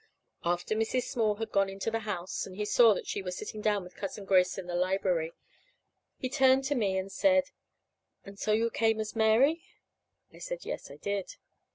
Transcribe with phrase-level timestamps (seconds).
[0.43, 1.03] After Mrs.
[1.03, 3.95] Small had gone into the house, and he saw that she was sitting down with
[3.95, 5.31] Cousin Grace in the library,
[6.17, 7.51] he turned to me and said:
[8.25, 9.61] "And so you came as Mary?"
[10.33, 11.35] I said yes, I did.